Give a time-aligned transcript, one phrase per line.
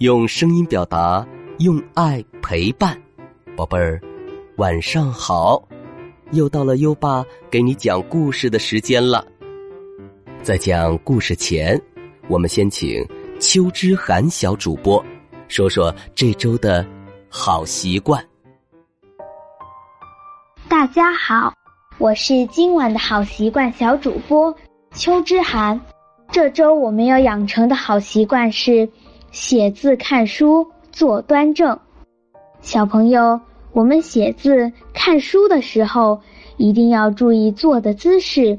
[0.00, 1.26] 用声音表达，
[1.58, 2.98] 用爱陪伴。
[3.54, 4.00] 宝贝儿，
[4.56, 5.62] 晚上好！
[6.30, 9.22] 又到了优爸给你讲故事的时间了。
[10.42, 11.78] 在讲故事前，
[12.28, 13.06] 我们先请
[13.38, 15.04] 秋之涵小主播
[15.48, 16.82] 说说这周的
[17.28, 18.26] 好习惯。
[20.66, 21.52] 大家好，
[21.98, 24.56] 我是今晚的好习惯小主播
[24.94, 25.78] 秋之涵。
[26.32, 28.88] 这周我们要养成的好习惯是
[29.30, 31.78] 写字、看书、坐端正。
[32.60, 33.40] 小朋友，
[33.72, 36.20] 我们写字、看书的时候
[36.56, 38.58] 一定要注意坐的姿势，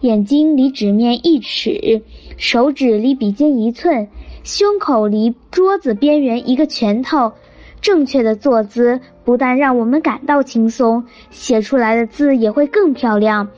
[0.00, 2.02] 眼睛离纸面一尺，
[2.36, 4.08] 手指离笔尖一寸，
[4.42, 7.32] 胸口离桌子边缘一个拳头。
[7.80, 13.50] 正确的坐姿不但让我们感到轻松，写出来的字也会更漂亮。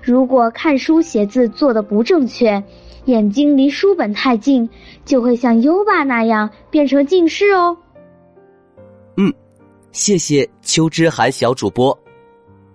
[0.00, 2.62] 如果看书写字做的不正确，
[3.06, 4.68] 眼睛离书本太近，
[5.04, 7.76] 就会像优爸那样变成近视哦。
[9.16, 9.32] 嗯，
[9.92, 11.96] 谢谢秋之涵小主播。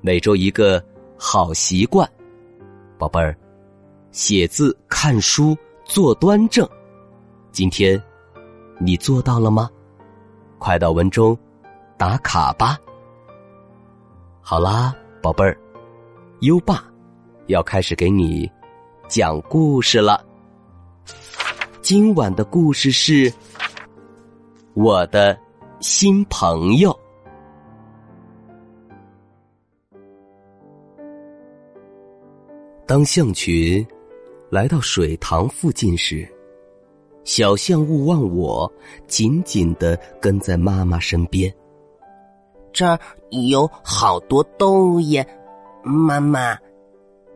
[0.02, 0.84] 每周一个
[1.18, 2.10] 好习惯，
[2.98, 3.36] 宝贝儿，
[4.12, 6.68] 写字、看书、坐端正。
[7.52, 8.02] 今天
[8.78, 9.70] 你做到了吗？
[10.60, 11.38] 快到文中
[11.98, 12.78] 打卡吧。
[14.42, 15.58] 好啦，宝贝儿，
[16.42, 16.84] 优爸
[17.48, 18.50] 要开始给你。
[19.10, 20.24] 讲故事了。
[21.82, 23.34] 今晚的故事是
[24.76, 25.36] 我的
[25.80, 26.96] 新朋友。
[32.86, 33.86] 当象群
[34.52, 36.28] 来到水塘附近时，
[37.24, 38.72] 小象勿忘我
[39.08, 41.52] 紧紧的跟在妈妈身边。
[42.72, 43.00] 这儿
[43.32, 45.28] 有好多动物耶，
[45.84, 46.56] 妈妈，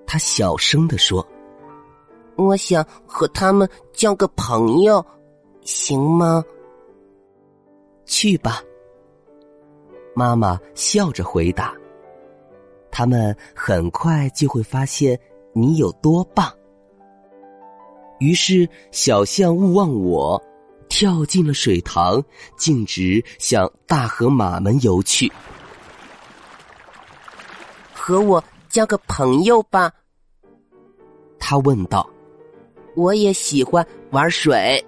[0.05, 1.27] 他小声的说。
[2.35, 5.05] 我想和他们交个朋友，
[5.61, 6.44] 行吗？
[8.05, 8.61] 去吧。
[10.16, 11.73] 妈妈笑着回答。
[12.91, 15.19] 他们很快就会发现
[15.53, 16.51] 你有多棒。
[18.19, 20.41] 于是，小象勿忘我，
[20.88, 22.23] 跳进了水塘，
[22.55, 25.31] 径直向大河马们游去。
[27.95, 29.91] 和我交个朋友吧，
[31.39, 32.07] 他问道。
[32.95, 34.83] 我也喜欢玩水。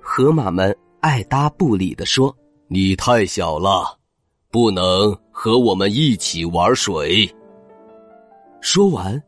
[0.00, 2.34] 河马们爱搭不理的说
[2.68, 3.98] ：“你太小了，
[4.50, 7.28] 不能和我们一起玩水。”
[8.60, 9.22] 说完，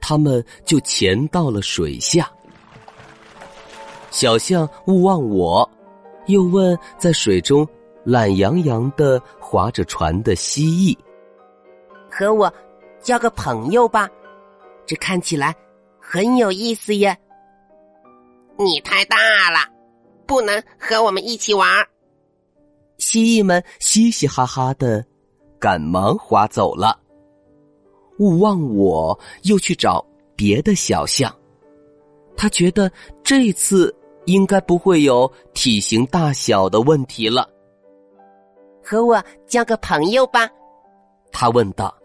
[0.00, 2.30] 他们就潜到了水下。
[4.10, 5.68] 小象勿忘我，
[6.26, 7.66] 又问在水中
[8.04, 10.96] 懒洋洋的划着船的蜥蜴
[12.10, 12.52] ：“和我
[13.00, 14.08] 交个朋友吧，
[14.86, 15.54] 这看起来……”
[16.12, 17.16] 很有意思耶！
[18.58, 19.16] 你太大
[19.48, 19.60] 了，
[20.26, 21.86] 不能和我们一起玩。
[22.98, 25.06] 蜥蜴们嘻嘻哈哈的，
[25.60, 26.98] 赶忙划走了。
[28.18, 30.04] 勿忘我又去找
[30.34, 31.32] 别的小象，
[32.36, 32.90] 他觉得
[33.22, 33.94] 这次
[34.24, 37.48] 应该不会有体型大小的问题了。
[38.82, 40.50] 和我交个朋友吧，
[41.30, 41.96] 他问道。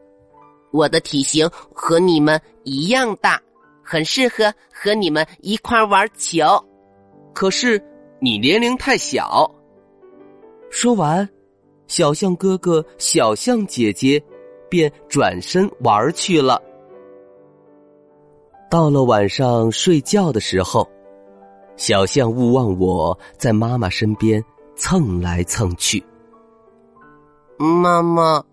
[0.72, 3.42] 我的体型和你们一样大。
[3.86, 6.44] 很适合和你们一块玩球，
[7.34, 7.80] 可是
[8.20, 9.50] 你年龄太小。
[10.72, 11.30] 说完，
[11.86, 14.22] 小象哥哥、小象姐姐
[14.68, 16.60] 便转身玩去了。
[18.72, 20.90] 到了晚上睡觉的时候，
[21.78, 24.44] 小象勿忘我在妈妈身边
[24.76, 26.04] 蹭来蹭去。
[27.58, 28.44] 妈妈，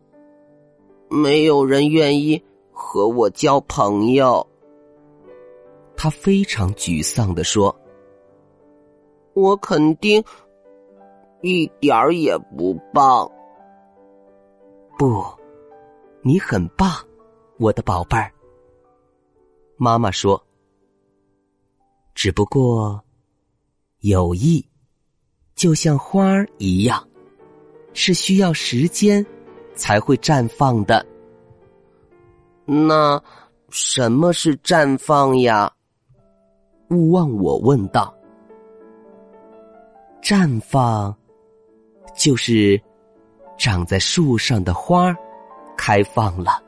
[1.08, 4.46] 没有人愿意和我交朋友。
[6.02, 7.72] 他非常沮丧的说
[9.34, 10.20] ：“我肯定
[11.42, 13.30] 一点儿也不棒。
[14.98, 15.24] 不，
[16.22, 16.90] 你很棒，
[17.56, 18.32] 我的宝贝儿。”
[19.78, 20.44] 妈妈说
[22.16, 23.00] ：“只不过，
[24.00, 24.68] 友谊
[25.54, 27.08] 就像花儿一样，
[27.92, 29.24] 是需要时间
[29.76, 31.06] 才会绽放的。
[32.64, 33.22] 那
[33.70, 35.72] 什么是绽放呀？”
[36.92, 38.14] 勿忘我问道
[40.22, 41.16] ：“绽放，
[42.14, 42.78] 就是
[43.56, 45.16] 长在树上的花
[45.74, 46.62] 开放了。”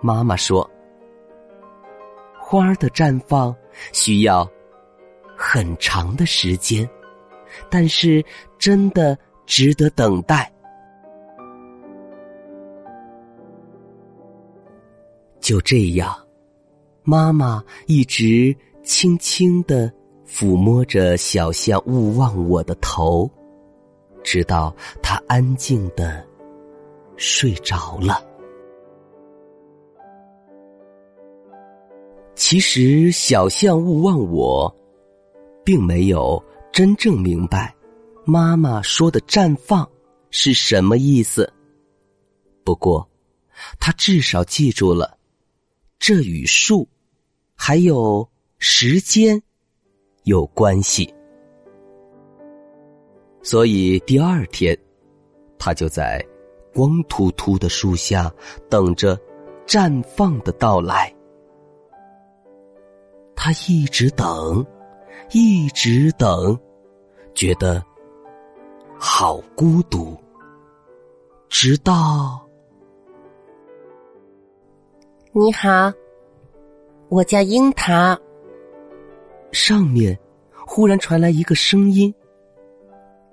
[0.00, 0.68] 妈妈说
[2.40, 3.54] ：“花儿的绽放
[3.92, 4.50] 需要
[5.36, 6.88] 很长的时间，
[7.68, 8.24] 但是
[8.58, 10.50] 真的值得等待。”
[15.40, 16.10] 就这样，
[17.02, 18.56] 妈妈一直。
[18.88, 19.92] 轻轻的
[20.26, 23.30] 抚摸着小象勿忘我的头，
[24.24, 26.26] 直到它安静的
[27.18, 28.26] 睡着了。
[32.34, 34.74] 其实，小象勿忘我，
[35.62, 36.42] 并没有
[36.72, 37.74] 真正明白
[38.24, 39.86] 妈妈说的“绽放”
[40.32, 41.52] 是什么意思。
[42.64, 43.06] 不过，
[43.78, 45.18] 他至少记住了，
[45.98, 46.88] 这与树，
[47.54, 48.26] 还有
[48.58, 49.40] 时间。
[50.24, 51.14] 有关系，
[53.40, 54.76] 所以第二天，
[55.58, 56.22] 他就在
[56.74, 58.30] 光秃秃的树下
[58.68, 59.18] 等着
[59.66, 61.10] 绽放的到来。
[63.34, 64.66] 他一直等，
[65.32, 66.58] 一直等，
[67.32, 67.82] 觉得
[68.98, 70.14] 好孤独。
[71.48, 72.38] 直到
[75.32, 75.90] 你好，
[77.08, 78.14] 我叫樱桃。
[79.52, 80.18] 上面
[80.52, 82.14] 忽然传来一个声音：“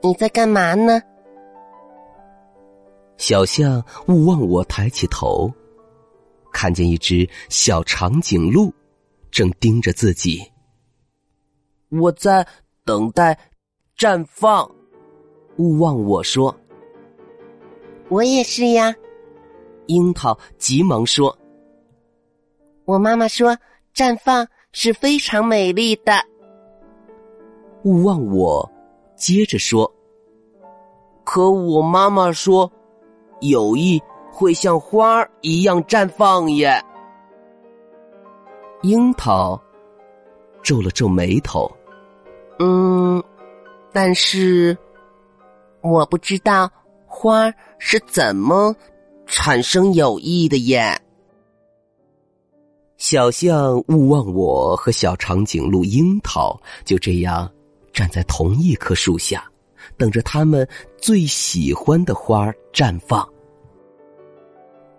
[0.01, 1.01] 你在干嘛呢？”
[3.17, 5.51] 小象勿忘我抬起头，
[6.53, 8.73] 看见一只小长颈鹿
[9.29, 10.41] 正盯着自己。
[11.89, 12.45] 我在
[12.83, 13.37] 等待
[13.97, 14.69] 绽放。
[15.57, 16.53] 勿忘我说
[18.09, 18.93] ：“我也是呀。”
[19.87, 21.37] 樱桃急忙说
[22.83, 23.57] ：“我妈妈说
[23.93, 24.47] 绽放。”
[24.77, 26.11] 是非常美丽的。
[27.85, 28.69] 勿忘我，
[29.15, 29.89] 接着说。
[31.23, 32.69] 可我妈妈说，
[33.39, 36.77] 友谊会像花儿一样绽放耶。
[38.81, 39.59] 樱桃
[40.61, 41.71] 皱了皱眉头。
[42.59, 43.23] 嗯，
[43.93, 44.77] 但是
[45.79, 46.69] 我不知道
[47.05, 47.49] 花
[47.79, 48.75] 是怎么
[49.25, 50.93] 产生友谊的耶。
[53.07, 57.47] 小象勿忘我和小长颈鹿樱桃就这样
[57.93, 59.45] 站在同一棵树下，
[59.95, 60.67] 等着他们
[60.97, 63.23] 最喜欢的花绽放。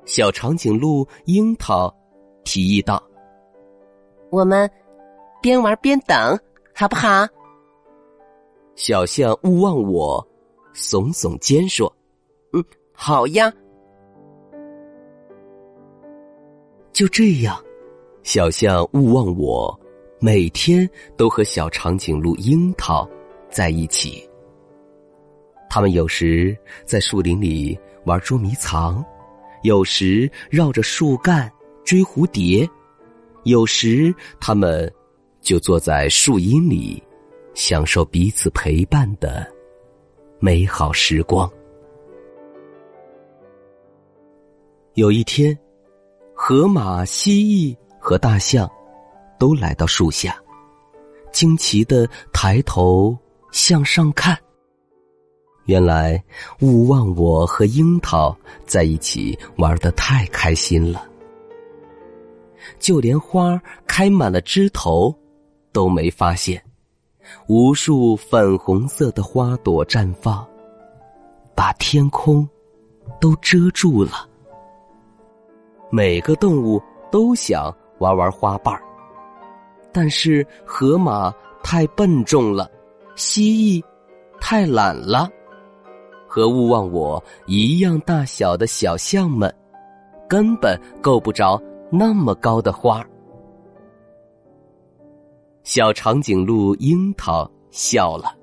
[0.05, 1.93] 小长颈鹿樱桃
[2.44, 3.03] 提议道
[4.31, 4.70] ：“我们
[5.43, 6.38] 边玩边等，
[6.76, 7.26] 好不好？”
[8.76, 10.25] 小象勿忘我
[10.76, 11.93] 耸耸肩说
[12.55, 13.52] ：“嗯，好呀。”
[16.94, 17.61] 就这样。
[18.26, 19.81] 小象勿忘我，
[20.19, 23.08] 每天都和小长颈鹿樱桃
[23.49, 24.28] 在一起。
[25.70, 29.02] 他们有时在树林里玩捉迷藏，
[29.62, 31.49] 有时绕着树干
[31.84, 32.69] 追蝴蝶，
[33.44, 34.93] 有时他们
[35.40, 37.00] 就坐在树荫里，
[37.55, 39.46] 享受彼此陪伴的
[40.40, 41.49] 美好时光。
[44.94, 45.56] 有一天，
[46.34, 47.76] 河马、蜥蜴。
[48.06, 48.70] 和大象
[49.37, 50.37] 都来到树下，
[51.32, 53.19] 惊奇的抬头
[53.50, 54.38] 向上看。
[55.64, 56.23] 原来，
[56.61, 58.32] 勿忘我和樱桃
[58.64, 61.05] 在一起玩的太开心了，
[62.79, 65.12] 就连花开满了枝头
[65.73, 66.62] 都没发现，
[67.49, 70.47] 无数粉红色的花朵绽放，
[71.56, 72.49] 把天空
[73.20, 74.29] 都遮住了。
[75.90, 76.80] 每个动物
[77.11, 77.76] 都想。
[77.99, 78.83] 玩玩花瓣儿，
[79.93, 82.71] 但是河马太笨重了，
[83.15, 83.85] 蜥蜴
[84.41, 85.29] 太懒了，
[86.29, 89.53] 和勿忘我一样大小的小象们，
[90.29, 91.61] 根本够不着
[91.91, 93.09] 那么高的花儿。
[95.65, 98.37] 小长颈鹿樱桃笑了，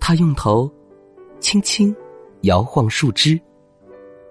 [0.00, 0.70] 它用头
[1.40, 1.94] 轻轻
[2.42, 3.40] 摇晃树枝。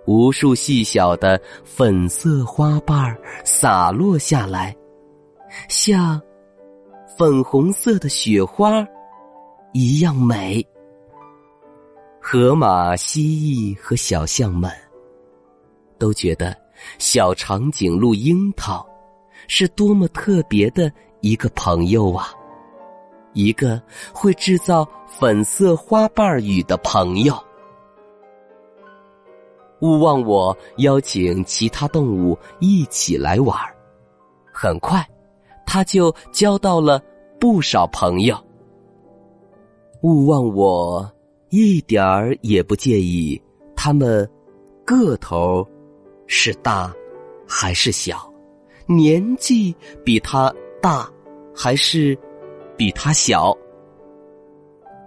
[0.07, 4.73] 无数细小的粉色花瓣洒落下来，
[5.67, 6.19] 像
[7.17, 8.87] 粉红色的雪花
[9.73, 10.65] 一样美。
[12.21, 14.71] 河马、蜥蜴和小象们
[15.97, 16.55] 都觉得
[16.97, 18.87] 小长颈鹿樱桃
[19.49, 22.29] 是多么特别的一个朋友啊！
[23.33, 23.81] 一个
[24.13, 27.37] 会制造粉色花瓣雨的朋友。
[29.81, 33.55] 勿忘我邀请其他动物一起来玩
[34.51, 35.07] 很快，
[35.65, 36.99] 他就交到了
[37.39, 38.35] 不少朋友。
[40.01, 41.11] 勿忘我
[41.49, 43.39] 一点儿也不介意
[43.75, 44.27] 他们
[44.83, 45.65] 个头
[46.25, 46.91] 是大
[47.47, 48.31] 还是小，
[48.87, 51.07] 年纪比他大
[51.55, 52.17] 还是
[52.75, 53.55] 比他小。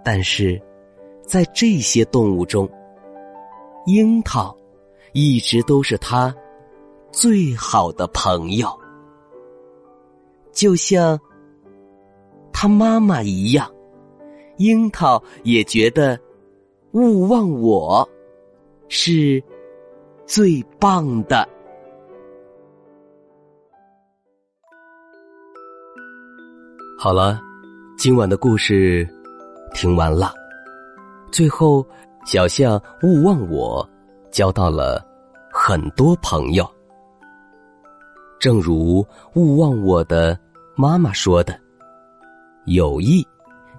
[0.03, 0.59] 但是，
[1.23, 2.67] 在这些动物中，
[3.85, 4.55] 樱桃。
[5.13, 6.33] 一直都是他
[7.11, 8.67] 最好的朋友，
[10.51, 11.19] 就像
[12.51, 12.67] 他。
[12.67, 13.69] 妈妈一样，
[14.57, 16.17] 樱桃也觉得
[16.93, 18.07] “勿忘我”
[18.87, 19.43] 是
[20.25, 21.47] 最棒的。
[26.97, 27.41] 好了，
[27.97, 29.07] 今晚的故事
[29.73, 30.33] 听完了。
[31.31, 31.85] 最后，
[32.25, 33.87] 小象勿忘我
[34.31, 35.05] 交到了
[35.51, 36.69] 很多朋友。
[38.39, 40.39] 正如勿忘我的
[40.75, 41.59] 妈妈说的
[42.65, 43.25] ：“友谊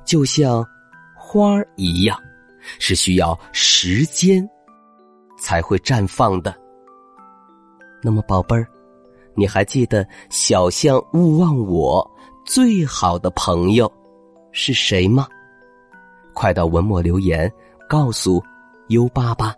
[0.05, 0.65] 就像
[1.17, 2.17] 花儿一样，
[2.79, 4.49] 是需要时间
[5.39, 6.55] 才会绽放的。”
[8.05, 8.69] 那么，宝贝儿，
[9.35, 12.09] 你还记得小象勿忘我？
[12.45, 13.91] 最好的朋友
[14.53, 15.27] 是谁吗？
[16.35, 17.53] 快到文末留言
[17.89, 18.43] 告诉
[18.89, 19.55] 优爸爸。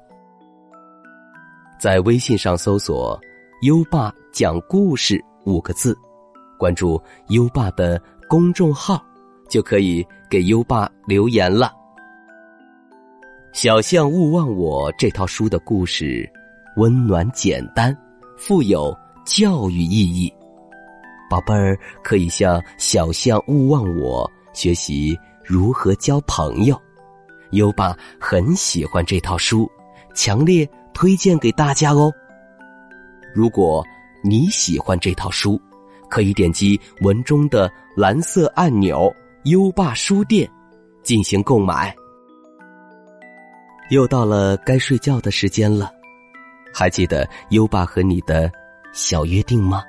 [1.85, 3.21] 在微信上搜索
[3.61, 5.95] “优爸讲故事”五个字，
[6.59, 6.99] 关注
[7.29, 9.05] 优爸的公众号，
[9.51, 11.71] 就可以给优爸留言了。
[13.53, 16.27] 小象勿忘我这套书的故事
[16.79, 17.95] 温暖简单，
[18.39, 20.33] 富有教育意义。
[21.29, 25.15] 宝贝儿可以向小象勿忘我学习
[25.45, 26.81] 如何交朋友，
[27.51, 29.71] 优爸很喜欢这套书，
[30.15, 32.11] 强烈推荐给大家哦。
[33.35, 33.85] 如果
[34.23, 35.61] 你喜欢这套书，
[36.09, 39.13] 可以点击文中的蓝色按钮
[39.45, 40.49] “优爸书店”
[41.03, 41.95] 进行购买。
[43.91, 45.91] 又到了该睡觉的时间了，
[46.73, 48.51] 还记得优爸和你的
[48.93, 49.83] 小约定吗？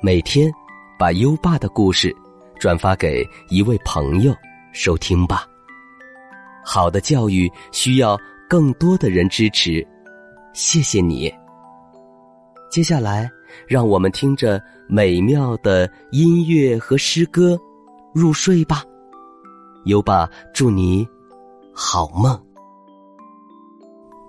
[0.00, 0.52] 每天，
[0.96, 2.14] 把优爸的故事
[2.60, 4.32] 转发给一位朋友
[4.72, 5.44] 收听吧。
[6.64, 8.16] 好的教育需要
[8.48, 9.84] 更多的人支持，
[10.58, 11.32] 谢谢你。
[12.68, 13.30] 接下来，
[13.68, 17.56] 让我们听着美妙的音乐和诗歌
[18.12, 18.82] 入睡吧。
[19.84, 21.06] 优爸祝你
[21.72, 22.36] 好梦，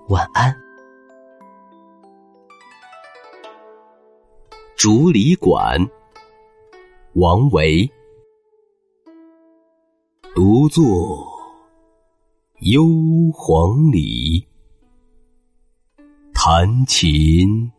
[0.08, 0.54] 晚安。
[4.76, 5.84] 竹里馆，
[7.14, 7.90] 王维。
[10.32, 11.26] 独坐
[12.60, 12.84] 幽
[13.32, 14.46] 篁里，
[16.42, 17.70] 弹琴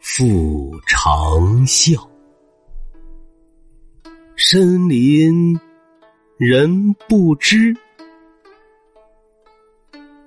[0.00, 1.06] 复长
[1.66, 2.08] 啸。
[4.34, 5.54] 深林
[6.38, 7.76] 人不知，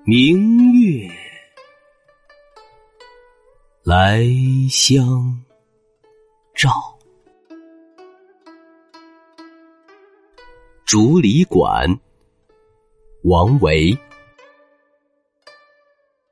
[0.04, 1.10] 明月
[3.82, 4.24] 来
[4.70, 5.44] 相。
[6.54, 6.70] 照，
[10.86, 12.00] 竹里馆，
[13.24, 13.98] 王维。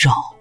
[0.00, 0.39] 照。